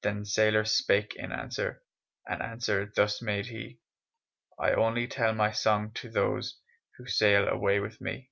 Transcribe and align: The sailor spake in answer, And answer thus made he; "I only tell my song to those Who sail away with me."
The 0.00 0.24
sailor 0.24 0.64
spake 0.64 1.14
in 1.14 1.30
answer, 1.30 1.82
And 2.26 2.40
answer 2.40 2.90
thus 2.96 3.20
made 3.20 3.48
he; 3.48 3.80
"I 4.58 4.72
only 4.72 5.06
tell 5.06 5.34
my 5.34 5.50
song 5.50 5.92
to 5.96 6.08
those 6.08 6.58
Who 6.96 7.06
sail 7.06 7.46
away 7.46 7.78
with 7.78 8.00
me." 8.00 8.30